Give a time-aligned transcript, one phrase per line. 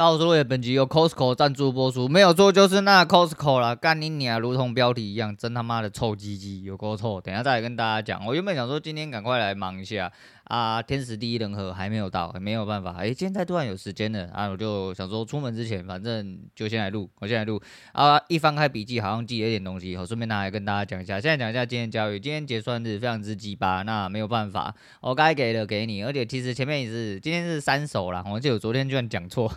[0.00, 7.20] 大家好，我是本集由 Costco 赞助播出，没有错，就是那 Costco 啦，干你娘，如同标题一样，真他妈的臭鸡鸡，有够臭。
[7.20, 8.26] 等下再来跟大家讲。
[8.26, 10.10] 我原本想说今天赶快来忙一下
[10.50, 12.96] 啊，天时地利人和还没有到，没有办法。
[12.96, 17.62] 哎，今天突然有时间了啊，我就想说出门之前，反正就先来录，我先来录
[17.92, 18.20] 啊。
[18.28, 21.20] 一翻开笔记，好像记了一点东西，我顺便拿来跟大家讲一下。
[21.20, 29.52] 现在讲一下今天交易，今天结算日非常之鸡巴，那没有办法，我该给的给你，而且其实前面也是今天是三手啦，我记得我昨天居然讲错。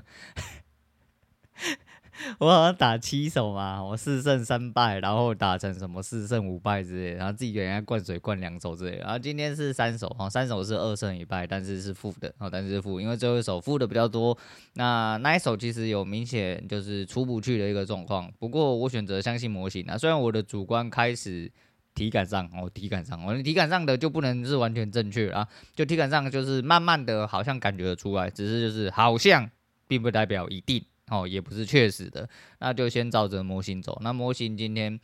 [2.40, 14.38] 我好像打七手嘛，我四胜三败，然后打成什么四胜五败之类，然后自己给人家灌水灌两手之类，然后今天是三手哈，三手是二胜一败，但是是负的，哦，但是负，因为最后一手负的比较多，
[14.74, 21.52] 那那一手其实有明显就是出不去的一个状况，不过我选择相信模型啊，虽然我的主观开始
[21.94, 29.50] 体感上，哦，体感上，我体感上的就不能是完全正确啊，就体感上就是慢慢的好像感觉得出来，只是就是好像，
[29.88, 30.84] 并不代表一定。
[31.14, 32.28] 哦，也不是确实的，
[32.60, 34.00] 那就先照着模型走。
[34.02, 35.00] 那模型今天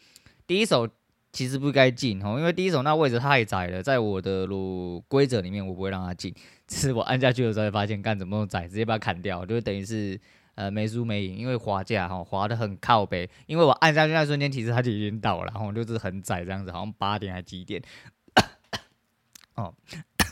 [0.47, 0.89] 第一手
[1.31, 6.33] 其实不该进哦，因为第一手那位置太窄了，在我的路规则里面我不会让它进。
[6.65, 10.19] 只是我按下去的时候发现，干怎么那么窄，直接把它砍掉，就等于是
[10.55, 17.79] 呃没输没赢，因为滑价哈滑得很靠北，因为我按下去那瞬间其实它就已经到了，然后就是很窄这样子，好像八点还几点
[19.55, 19.73] 哦。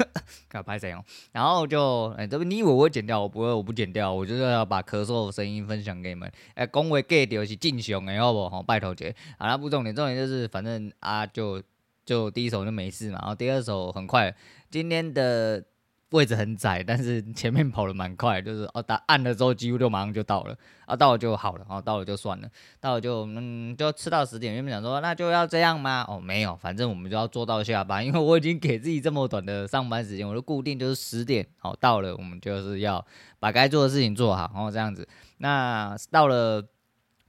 [0.50, 1.04] 搞拍谁哦？
[1.32, 3.22] 然后就哎，这、欸、不你以为我会剪掉？
[3.22, 6.28] 我不会，我不剪掉，我就是要把咳嗽的声音分享给你们。
[6.56, 8.62] 哎、欸，恭维 get 掉是正常的，好不好？
[8.64, 9.16] 拜托姐。
[9.38, 11.62] 好了，不重点，重点就是反正啊，就
[12.06, 14.36] 就第一首就没事嘛，然后第二首很快，
[14.70, 15.64] 今天的。
[16.12, 22.50] 位置很窄，但是前面跑的蛮快，就是哦，打按了之后几乎就马上就到了，啊，到了就好了，哦，到了就算了，
[22.80, 24.54] 到了就嗯，就吃到十点。
[24.54, 26.06] 原本想说那就要这样吗？
[26.08, 33.06] 哦，没有，反正我们就要做到下班， 因为我已经给自己这么短的上班时间，我就固定就是十点，好，到了我们就是要
[33.40, 35.08] 把该做的事情做好，然后这样子，
[35.40, 36.64] 那到了。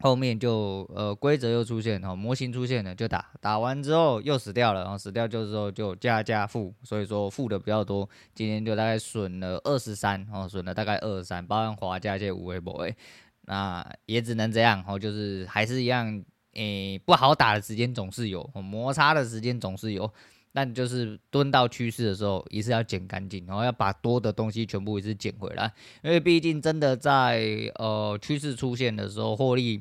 [0.01, 12.97] 后面就呃规则又出现，哦，模型出现了就打，打完之后又死掉了，然后死掉就是说就加加负，所以说负的比较多，今天就大概损了二十三，哦，损了大概二十三，包含华加一些五维博诶，
[13.43, 16.23] 那也只能这样，哦，就是还是一样，
[16.55, 20.11] 诶、不好打的时间总是有，摩擦的时间总是有。
[20.53, 25.73] 但就是蹲到趋势的时候，一次要捡干净，然后要把多的东西全部一次捡回来，
[26.03, 29.81] 因为毕竟真的在呃趋势出现的时候，获利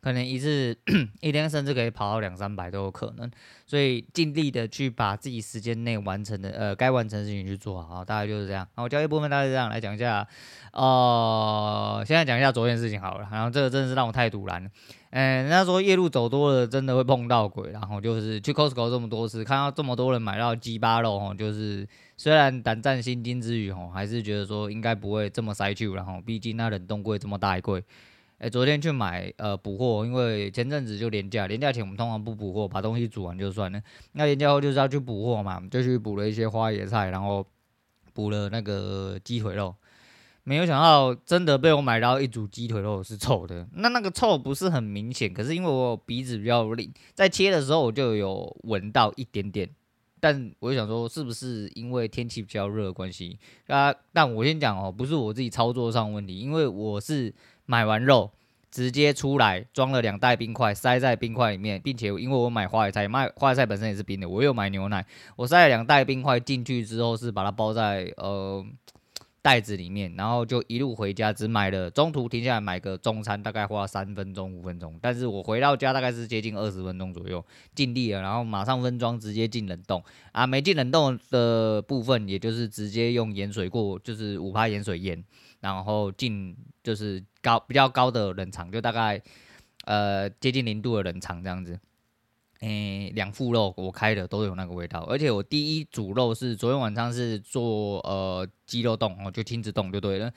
[0.00, 0.76] 可能一次
[1.22, 3.30] 一天甚至可以跑到两三百都有可能，
[3.66, 8.66] 所以尽力的去把自己时间内完成的呃该完成的事情去做好，大概就是这样。
[8.74, 10.26] 好，交易部分大概这样，来讲一下，
[10.72, 14.70] 呃，现在讲一下昨天事情好了，然后这个真的是让我太突然了。
[15.14, 17.70] 嗯，人家说夜路走多了，真的会碰到鬼。
[17.70, 21.86] 然后就是去 Costco 这么多次，看到这么多人买到鸡巴肉，吼，就是
[22.16, 25.92] 虽然胆战心惊之余，吼，还是觉得说应该不会这么塞去。
[25.92, 27.84] 然后毕竟那冷冻柜这么大一柜，
[28.38, 33.82] 哎，昨天去买呃补货，因为前阵子就廉价，廉价前我们通常不补货，把东西煮完就算了。
[34.12, 37.46] 那廉价后就是要去补货嘛，就去补了一些花椰菜，然后
[38.14, 39.74] 补了那个鸡腿肉。
[40.44, 43.68] 没有想到，真的被我买到一组鸡腿肉是臭的。
[43.74, 49.68] 那那个臭不是很明显，可是因为我鼻子比较灵，在切的时候我就有闻到一点点。
[50.18, 53.38] 但我就想说，是不是因为天气比较热的关系？
[53.68, 57.32] 啊，但我先讲哦，不是我自己操作上问题，因为我是
[57.66, 58.30] 买完肉
[58.70, 68.64] 直接出来装了两袋冰块，塞在冰块里面，并且因为我买花椰菜，买花椰菜本身也是冰的，我又买牛奶，我塞了两袋冰块进去之后是把它包在呃。
[69.42, 74.96] 袋子里面，然后就一路回家，只买了中途停下来买个中餐，大概花三分钟五分钟。
[75.02, 77.44] 但是我回到家大概是接近二十分钟左右，
[77.74, 85.24] 尽力了，然后马上分装，直接进冷冻啊，没进冷冻的部分，也就是直接用盐水过，就是五趴盐水腌，
[85.58, 89.20] 然后进就是高比较高的冷藏，就大概
[89.86, 91.80] 呃接近零度的冷藏这样子。
[92.62, 100.32] 诶，两副肉我开的都有那个味道，而且我第一组肉是昨天晚上是做呃鸡肉冻哦，就亲子冻就对了。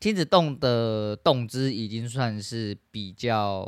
[0.00, 3.64] 亲子冻的冻汁已经算是比较，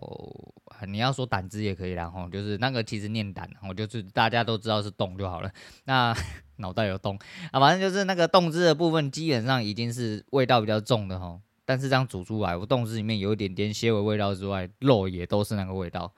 [0.88, 5.50] 你要说胆汁也可以啦，吼，就是那个其实念胆，我就是大家都知道是冻就好了。
[5.84, 6.12] 那
[6.58, 7.16] 脑袋有冻
[7.52, 16.12] 啊，反正就是那个冻汁的部分基本上已经是味道比较重的吼，但是这样煮出来，我冻汁里面有一点点纤维味道之外，肉也都是那个味道。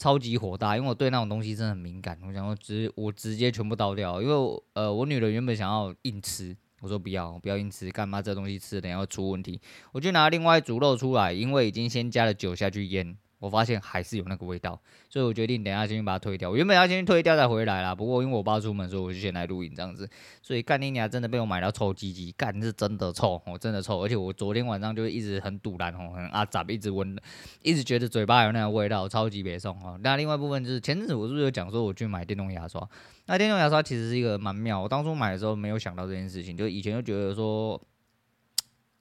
[0.00, 2.18] 超级火大，因为我对那种东西真的很敏感。
[2.26, 9.60] 我想说直我直接全部倒掉，因为呃我女儿原本想要硬吃，我说不要不要硬吃，干嘛这东西吃等下会出问题。
[9.92, 16.48] 我就拿另外一组肉出来，因为已经先加了酒下去腌，我发现还是有那个味道，所以我决定等下先去把它推掉。
[16.48, 20.08] 我原本要先去推掉再回来啦，不过因为我爸出门，所以我就先来录影这样子。
[20.40, 27.18] 所以干你娘真的被我买到臭鸡鸡，干是真的臭，我真的臭，而且我昨天晚上就一直很堵然哦，很阿杂，一直闻，
[27.62, 29.98] 一直觉得嘴巴有那个味道，超级别送哦。
[30.04, 32.88] 那另外一部分就是前阵子我是不是有讲说我去买电动牙刷？
[33.26, 37.80] 那电动牙刷其实是一个蛮妙，我当初买的时候没有想到这件事情，就以前就觉得说。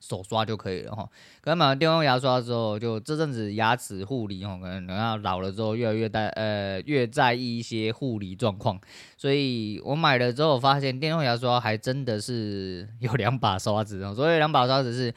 [0.01, 1.07] 手刷就可以了哈，
[1.42, 8.81] 可能买完电动牙刷之后，就这阵子牙齿护理哈，可能等到老了之后越来越在呃越在意一些护理状况，
[9.15, 15.13] 所以我买了之后发现电动牙刷还真的是有两把刷子哦，所以两把刷子是，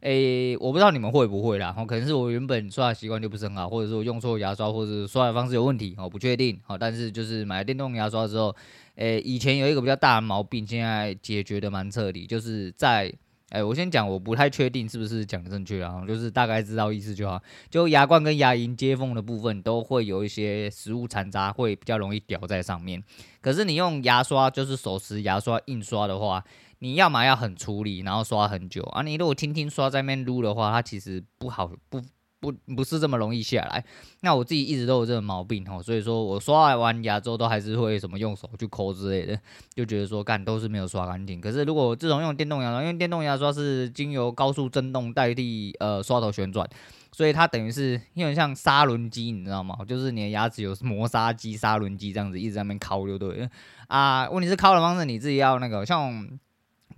[0.00, 8.54] 诶、我不知道你们会不会啦，可能是我原本刷牙习惯就不是很好，或者说用错牙刷，或者是刷牙方式有问题，我不确定，哦，但是就是买了电动牙刷之后，
[8.96, 13.10] 诶、以前有一个比较大的毛病，现在解决的蛮彻底，就是在。
[13.50, 17.40] 哎、我先讲，我不太确定是不是讲的正确啊，就是大概知道意思就好。
[17.70, 23.02] 就牙冠跟牙龈接缝的部分都会有一些食物残渣，会比较容易掉在上面。
[23.40, 26.44] 可是你用牙刷，就是手持牙刷印刷的话，
[26.80, 29.02] 你要么要很处理，然后刷很久啊。
[29.02, 32.02] 你如果轻轻刷在面撸的话，它其实不好不。
[32.38, 33.82] 不不是这么容易下来，
[34.20, 39.38] 那我自己一直都有这个毛病吼，所以说我刷完牙之后都还是会什么用手去抠之类的，
[39.74, 41.40] 就觉得说干都是没有刷干净。
[41.40, 46.68] 可是如果自从用电动牙刷，因为电动牙刷是经由高速震动代替呃刷头旋转，
[47.10, 49.76] 所以它等于是有点像砂轮机，你知道吗？
[49.88, 53.48] 就是你的牙齿有磨砂机、砂轮机这样子一直在那边抠就对
[53.88, 54.28] 啊。
[54.28, 56.38] 问题是抠的方式你自己要那个像。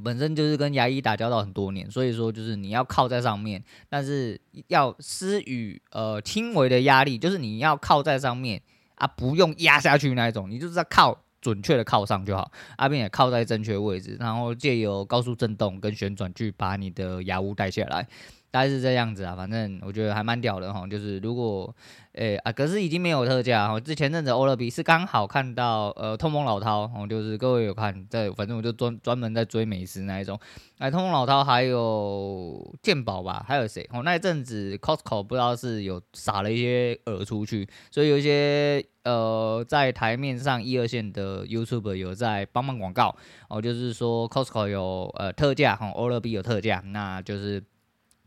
[0.03, 8.63] 本身就是跟牙医打交道很多年，所以说就是你要靠在上面，但是要施予呃轻微的压力，就是你要靠在上面
[8.95, 18.07] 啊，不用压下去那一种，你就是要靠准确的靠上就好，啊，并且靠在正确位置，然后借由高速震动跟旋转去把你的牙污带下来。
[18.51, 20.87] 大概是这样子啊，反正我觉得还蛮屌的哈。
[20.87, 21.75] 就是如果，
[22.13, 23.79] 诶、啊，可是已经没有特价哈。
[23.79, 30.39] 之前阵子欧乐 B 是刚好看到，呃，痛风老饕哦，就是各位有看在，反正我就专专门在追美食那一种。
[30.79, 33.87] 哎，痛风老饕还有健宝吧，还有谁？
[33.93, 43.15] 哦，那一阵子 Costco 不知道是有撒了一些饵出去，所以有一些呃在台面上一二线的 YouTuber 有在帮忙广告
[43.49, 47.63] 哦，就是说 Costco 有呃特价哈，欧乐 B 有特价，那就是。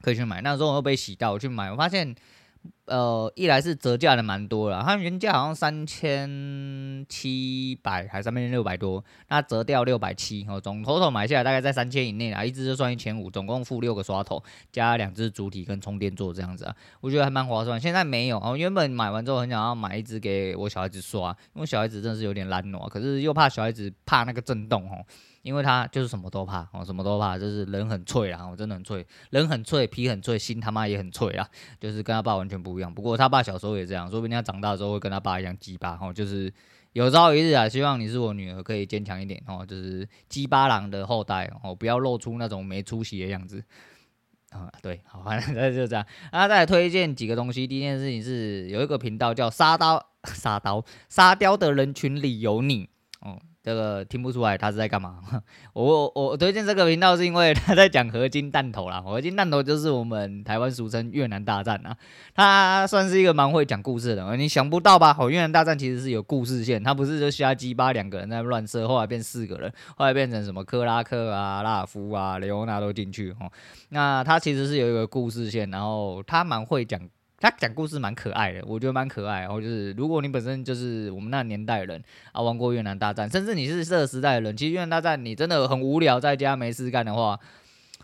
[0.01, 2.15] 可以去买，那时候我又被洗到，我去买，我发现，
[2.91, 14.43] 呃，一来是折价的蛮多了，它原价好像三千七百还是三千六百多，那折掉六百七，哦，总头头买下来大概在三千以内啊，一支就算一千五，总共付六个刷头，
[14.73, 17.79] 加两支主体跟充电座这样子啊，我觉得还蛮划算。
[17.79, 25.05] 现在没有，哦，原本买完之后很想要买一支给我小孩子刷，因为小孩子真的是有点懒惰，可是又怕小孩子怕那个震动哦。
[25.43, 31.49] 因为他就是什么都怕哦，什么都怕，就是人很脆啊，我真的很脆，人很脆，皮很脆，心他妈也很脆啊，
[31.79, 32.93] 就是跟他爸完全不一样。
[32.93, 36.53] 不过他爸小时候也这样，说不定他长大之后会跟他爸一样鸡巴哦，就是
[36.93, 43.63] 有朝一日啊，希望你是我女儿可以坚强一点哦，就是鸡巴狼的后代哦，不要露出那种没出息的样子
[44.49, 44.71] 啊。
[44.81, 46.05] 对，好，反正就这样。
[46.31, 47.65] 啊，再推荐几个东西。
[47.65, 52.89] 第一件事情是有一个频道叫沙刀沙刀沙雕的人群里有你
[53.21, 53.39] 哦。
[53.63, 55.19] 这个听不出来他是在干嘛？
[55.73, 58.99] 我我推荐这个频道是因为他在讲合金弹头啦。
[58.99, 61.95] 合金弹头就是我们台湾俗称越南大战啊。
[62.33, 65.15] 他算是一个蛮会讲故事的，你想不到吧？
[65.19, 73.51] 哦，越南大战其实是有故事线，他不是就瞎鸡巴两个人在乱射，后来变四个人，后来变成什么克拉克啊、拉夫啊、雷欧娜都进去哦。
[73.89, 76.99] 那他其实是有一个故事线，然后他蛮会讲。
[77.41, 79.41] 他讲故事蛮可爱的，我觉得蛮可爱。
[79.41, 82.01] 然后就是，如果你本身就是我们那年代人
[82.31, 87.37] 啊，玩过越南大战，甚至你是这个时代的人，其实越南大战你真的很无聊，在家没事干的话。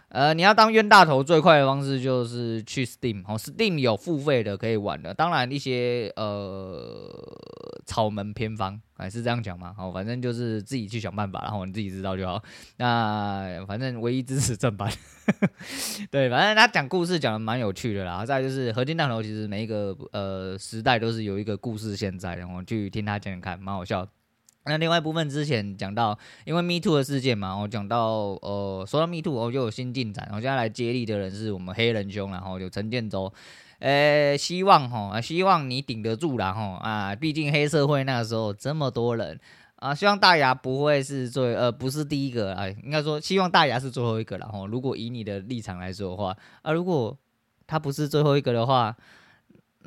[0.10, 5.14] 呃，你要当冤大头最快的方式就是去 Steam 哦，Steam 有付费的可以玩的。
[5.14, 7.12] 当然一些呃
[7.86, 12.42] 草门偏方还是这样讲嘛，好，反正就是自己去想办法，然后你自己知道就好。
[12.78, 14.90] 那反正唯一支持正版，
[16.10, 18.26] 对，反正他讲故事讲的蛮有趣的啦。
[18.26, 24.08] 再就是合金弹头，其实每一个呃时代都是有一个故事现在，然后去听他讲讲看，蛮好笑。
[24.68, 30.26] 那另外一部分之前讲到，因为 Me Too 的事件嘛，我讲到呃，说到 Me Too，我就有新进展。
[30.26, 33.32] 然后现在来接力的人是我们黑人兄，然后有陈建州，
[33.80, 39.40] 呃、希望哈，希望你顶得住啦哈啊，毕竟黑社会那个时候这么多人
[39.78, 44.66] 啊，希望大牙不会是最呃不是第一个啊，应该说希望大牙是最后一个了哈。
[44.66, 47.18] 如果以你的立场来说的话啊，如果
[47.66, 48.96] 他不是最后一个的话。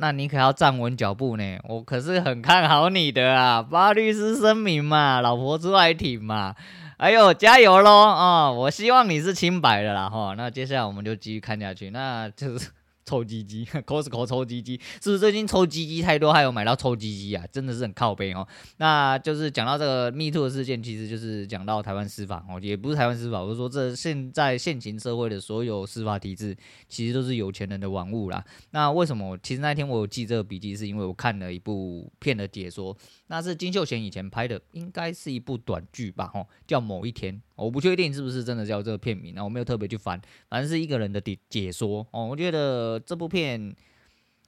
[0.01, 3.63] 那你可要站稳脚步呢，我可是很看好你的啊！
[3.63, 6.55] 发律师声明嘛，老婆出来挺嘛，
[6.97, 10.35] 哎呦，加油喽啊、我希望你是清白的啦哈。
[10.37, 12.69] 那接下来我们就继续看下去，那就是
[13.05, 17.45] 抽鸡鸡， Costco 抽鸡鸡，是不是最近抽鸡鸡太多，还有买到抽鸡鸡啊？
[17.51, 18.47] 真的是很靠背哦。
[18.77, 26.57] 那就是讲到这个 Me Too 的事件，其实就是讲到台湾司法哦，也不是台湾司法，我是说这现在现行社会的所有司法体制，
[26.89, 28.45] 其实都是有钱人的玩物啦。
[28.71, 29.37] 那为什么？
[29.43, 36.31] 其实那天我有记这个笔记，是因为我看了一部片的解说，那是金秀贤以前拍的，应该是一部短剧吧？
[36.35, 43.01] 哦，叫《某一天》，我不确定是不是真的叫这个片名，那我没有特别去翻，反正是一个人的解解说哦，我觉得。
[43.07, 43.75] 这部片，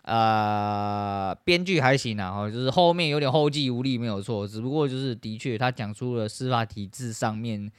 [0.02, 4.46] 呃，编剧还行啊，就是后面有点后继无力，没有错。
[4.46, 7.70] 只不过就是的确，他讲出了司法体制上面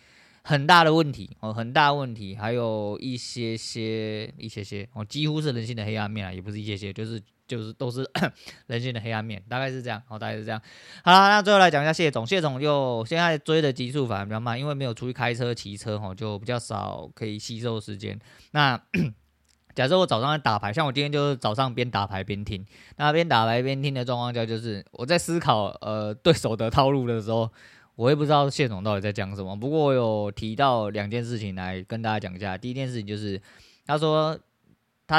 [0.43, 8.09] 很大的问题哦，很大问题，还有一些些、一些些哦，几乎是人性的黑暗面啊，也不是一些些，就是就是都是
[8.67, 10.61] 人性的黑暗面，大概是这样哦，大概是这样。
[11.03, 18.19] 好了，那最后来讲一下谢总，谢总就现在追的集数反而比较慢，因为没有出去开车、骑车哦，就比较少可以吸收时间。
[18.51, 18.79] 那
[19.75, 22.63] 假设我早上在打牌，像我今天就是早上边打牌边听，
[22.97, 27.49] 那边打牌边听的状况下，就是我在思考呃对手的套路的时候，
[27.95, 29.55] 我也不知道谢总到底在讲什么。
[29.55, 32.55] 不过我有提到两件事情来跟大家讲一下。
[32.55, 33.41] 第一件事情就是
[33.87, 34.37] 他说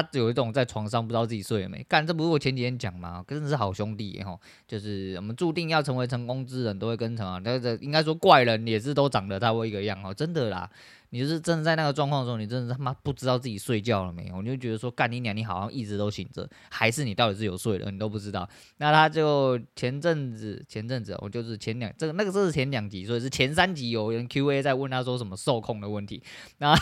[0.03, 3.25] 他有一种在床上不知道自己睡了没，干，这不是我前几天讲吗？
[3.29, 4.37] 真的是好兄弟哈，
[4.67, 10.69] 就是我们注定要成为成功之人，都会跟成啊，那这应该说怪人也是都长得差不多一个样哦，真的啦。
[11.15, 14.43] 你就是真的在那个状况的时候，你真的他妈不知道自己睡觉了没有？
[14.43, 18.49] 你就觉得说干你娘，你好像一直都醒着，还是你到底是有睡了，你都不知道。
[18.79, 26.21] 那他就前阵子，前阵子我就是前两这个那个这是前两集，所以是前三集有人 Q A 在问他说什么受控的问题，
[26.59, 26.75] 那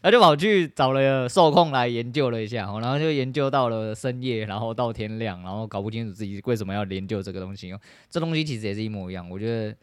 [0.00, 7.80] 他就跑去找了受控来研究了一下，然后就研究到了深夜，然后到天亮，然后搞不清楚自己为什么要研究这个东西哦。
[8.08, 9.76] 这东西其实也是一模一样，我觉得。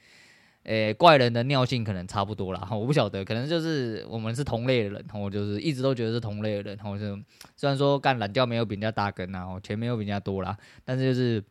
[0.66, 7.16] 诶、怪人的尿性可能差不多啦，我不晓得，可能就是我们是同类的人，我就是一直都觉得是同类的人，我就
[7.56, 11.44] 虽然说干懒觉没有比人家大根呐，我钱没有比人家多啦，但是就是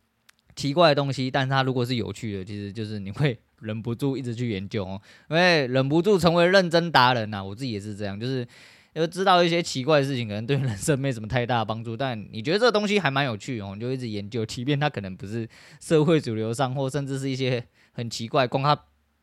[0.53, 8.45] 奇怪的东西，但是它如果是有趣的，其实就是你会 忍不住一直去研究哦，因为忍不住成为认真达人呐，我自己也是这样，就是
[8.91, 15.47] 要知道一些奇怪的事情，可能对人生没什么太大的帮助，但你觉得这个东西还蛮有趣哦，你就一直研究，即便它可能不是
[15.79, 18.77] 社会主流上，或甚至是一些很奇怪，光它。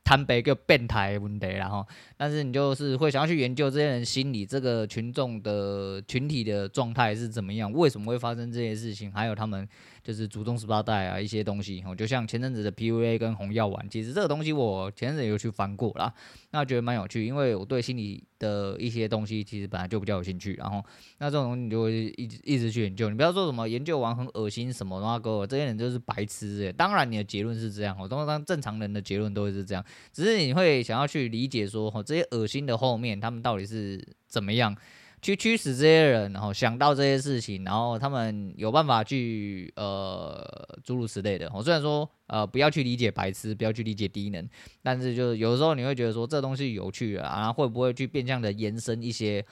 [0.04, 9.68] 坦白个变态问题，然后，但是你就是会想要去研究这些人心理，这个群众的群体的状态是怎么样，为什么会发生这些事情，还有他们。
[10.02, 16.12] 就是祖宗十八代啊，一些东西哦，就像前阵子的 PUA 跟红药丸，其实这个东西我前阵子有去翻过啦，
[16.50, 20.84] 那觉得蛮有趣，因为我对心理的一些东西其实本来就比较有兴趣，然后
[21.18, 26.72] 那这种东西你就会一直一直去研究，你不要说什么研究完很恶心什么的话，哥这些人就是白痴诶。
[26.72, 34.76] 当然你的结论是这样，我通常正常人的结论都会是这样，只是你会想要去理解说，哦，这些恶心的后面他们到底是怎么样。
[35.22, 40.44] 去驱使这些人，然后想到这些事情，然后他们有办法去呃
[40.84, 41.50] 诸如此类的。
[41.54, 44.46] 我虽然说呃不要去理解白痴，不要去理解低能，
[44.82, 49.42] 但是就是有时候你会觉得说这东西有趣啊，然后会不会去变相的延伸一些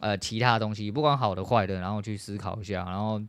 [0.00, 3.22] 呃其他东西，不管好的坏的，然后去思考一下，然后。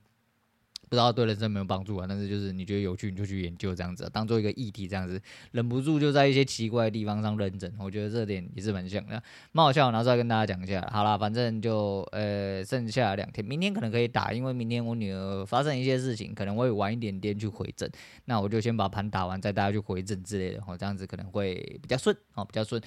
[0.92, 5.18] 不知道对人生没有帮助啊，但是就是你觉得有趣，你就去研究这样子，当做一个议题这样子，
[5.54, 7.74] 忍不住就在一些奇怪的地方上认真。
[7.80, 10.86] 我觉得这点也是蛮像的，蛮好笑，拿出来跟大家讲一下。
[10.92, 17.90] 好啦，反正就呃剩下两天，明天可能可以打，因为明天我女儿发生一些事情，可能会晚一点点去回诊。
[18.26, 22.82] 那我就先把盘打完，再带她去回诊之类的，哦，这样子可能会比较顺，哦，比较顺。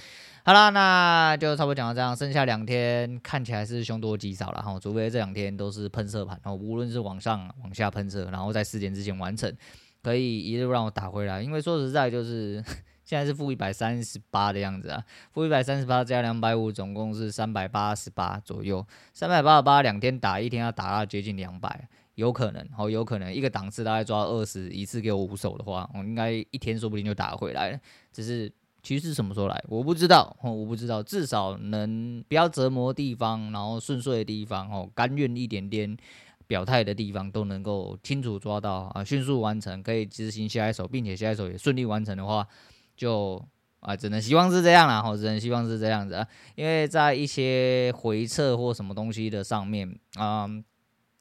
[0.45, 7.91] 好啦，那就差不多讲到这样，剩下两天看起来是凶多吉少了哈，除非这两天都是喷射盘，然后无论是往上往下。
[7.95, 9.57] 喷射，然后在四点之前完成，
[10.03, 11.41] 可以一路让我打回来。
[11.41, 12.63] 因为说实在，就是
[13.05, 18.85] 现在是负一百三十八的样子啊，负一百三十八加两百五，总共是三百八十八左右。
[19.13, 27.79] 三百八十八两天打，一天要打到接近两百，有可能，哦，有可能一个档次大概抓二十，一次给我五手的话，我应该一天说不定就打回来了。
[28.11, 28.51] 只是
[28.83, 31.03] 趋势什么时候来，我不知道，哦，我不知道。
[31.03, 35.97] 至少能不要折磨地方，然后顺遂的地方，哦，甘愿一点点。
[36.47, 42.47] 表态的地方都能够清楚抓到啊，迅速完成，可以执行下一手，并且下一手也顺利完成的话，
[42.97, 43.43] 就
[43.81, 50.49] 啊，只能希望是这样啦，吼，只能希望是这样子啊，因为在一些回撤或什么东西的上面啊，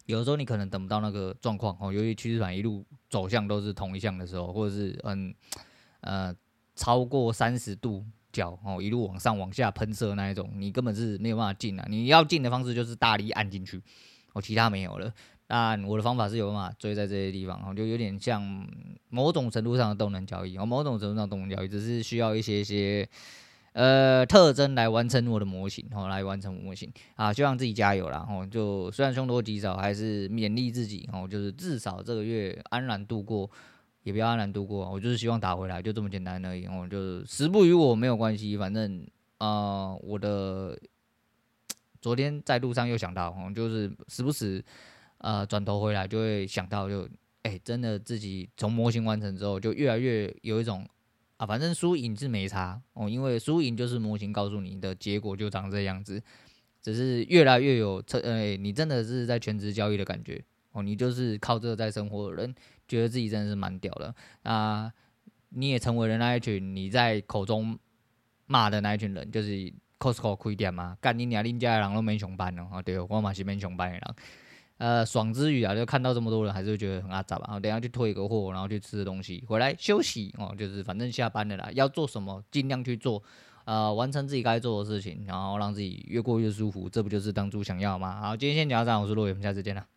[0.05, 5.33] 有时候你可能等不到那个状况哦，由于趋势盘一路走向都是同一向的时候，或者是嗯
[6.01, 6.35] 呃
[6.75, 13.81] 超过三十度角哦，一路往上往下喷射那一种，你根本是没有办法进啊，你要进的方式就是大力按进去。
[14.33, 15.13] 我其他没有了，
[15.47, 18.67] 但我的方法是有办法追在这些地方，就有点像
[19.09, 23.07] 某种程度上的动能交易，哦，某种程度上动能交易只是需要一些些
[23.73, 26.91] 呃特征来完成我的模型，哦，来完成模型。
[27.15, 33.49] 啊，希望自己加油啦，哦，就虽然凶多吉少，还是勉励自己，哦，就是至少这个月安然度过，
[34.03, 39.05] 也不要安然度过，我就是希望打回来，就这么简单而已，哦，就是时不与我没有关系，反正
[39.37, 40.77] 啊、呃，我的
[42.03, 44.63] 昨天在路上又想到，哦，就是时不时
[45.17, 47.09] 呃转头回来就会想到就。
[47.45, 50.87] 哎、真的自己从模型完成之后，就越来越有一种
[51.35, 56.23] 啊，反正输赢是没差哦，因为输赢就是模型告诉你的结果就长这样子，
[56.81, 60.41] 只是越来越有呃、欸，你真的是在全职交易的感觉
[60.71, 62.55] 哦，你就是靠这个在生活的人，
[62.87, 64.89] 觉得自己真的是蛮屌的啊，
[65.49, 67.77] 你也成为了那一群你在口中
[68.45, 74.15] 骂的那一群人，就是 Costco 开店嘛，干你娘，恁家的人都免上班了啊，对，我嘛是免上班的人。
[74.79, 77.45] 呃，爽之余啊，就看到这么多人，还是觉得很阿杂吧。
[77.47, 83.23] 然后等下去退一个货，然后去吃东西，回来休息哦，就是反正下班了啦，要做什么尽量去做，
[83.63, 88.19] 呃，完成自己该做的事情，然后让自己越过越舒服，这不就是当初想要吗？
[88.19, 89.92] 好，今天先讲到这，我是洛伟，我们下次见了。